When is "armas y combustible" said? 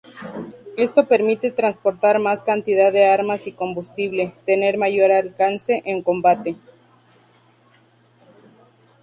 3.05-4.33